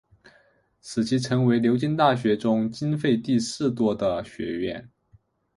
[0.81, 4.89] 使其成为牛津大学中经费第四多的学院。